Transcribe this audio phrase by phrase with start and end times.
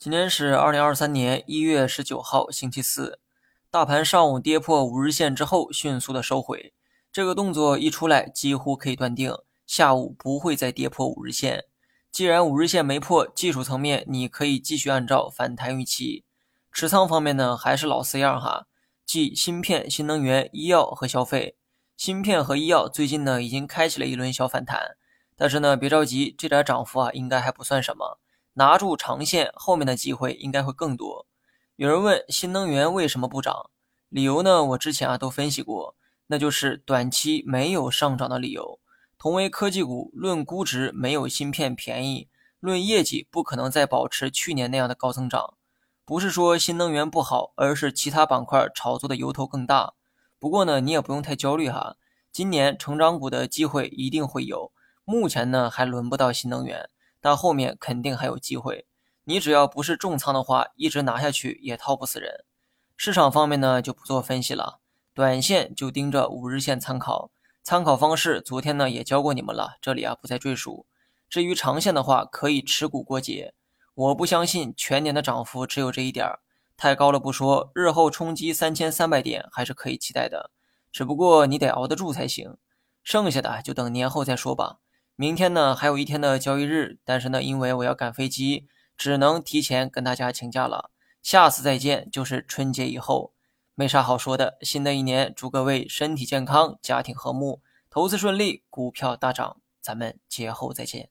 [0.00, 3.20] 今天是二零二三年一月十九号，星期四。
[3.70, 6.72] 大盘上午跌破五日线之后，迅速的收回。
[7.12, 9.30] 这个动作一出来，几乎可以断定
[9.66, 11.66] 下午不会再跌破五日线。
[12.10, 16.24] 既然五日线没破，技术层面你可以继续按照反弹预期。
[16.72, 18.64] 持仓方面呢，还是老四样哈，
[19.04, 21.58] 即芯片、新能源、医药和消费。
[21.98, 24.96] 芯片和医药最近呢，已经开启了一轮小反弹，
[25.36, 28.18] 但是呢，别着急，这点涨幅啊，应该还不算什么。
[28.54, 31.26] 拿住长线，后面的机会应该会更多。
[31.76, 33.70] 有人问新能源为什么不涨？
[34.08, 34.64] 理由呢？
[34.64, 35.94] 我之前啊都分析过，
[36.26, 38.80] 那就是短期没有上涨的理由。
[39.16, 45.54] 同为科技股，论估值没有芯片便宜，论业绩不可能再保持去年那样的高增长。
[46.04, 49.94] 不是说新能源不好，而是其他板块炒作的由头更大。
[50.38, 51.96] 不过呢，你也不用太焦虑哈，
[52.32, 54.72] 今年成长股的机会一定会有。
[55.04, 56.90] 目前呢，还轮不到新能源。
[57.20, 58.86] 但后面肯定还有机会，
[59.24, 62.44] 你只要不是重仓的话，一直拿下去也套不死人。
[62.96, 64.80] 市场方面呢就不做分析了，
[65.14, 67.30] 短线就盯着五日线参考。
[67.62, 70.86] 参考方式昨天呢也教过你们了，这里啊不再赘述。
[71.28, 73.54] 至于长线的话，可以持股过节。
[73.94, 76.40] 我不相信全年的涨幅只有这一点儿，
[76.76, 80.50] 太高了不说，日后冲击三千三百点还是可以期待的，
[80.90, 82.56] 只不过你得熬得住才行。
[83.02, 84.78] 剩下的就等年后再说吧。
[85.20, 90.90] 明天呢还有一天的交易日，但是呢，因为我要赶飞机，只能提前跟大家请假了。
[91.22, 93.34] 下次再见就是春节以后，
[93.74, 94.56] 没啥好说的。
[94.62, 97.60] 新的一年，祝各位身体健康，家庭和睦，
[97.90, 99.58] 投资顺利，股票大涨。
[99.82, 101.10] 咱们节后再见。